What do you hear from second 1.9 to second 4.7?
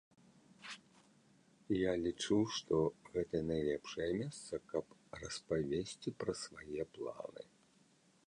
лічу, што гэта найлепшае месца,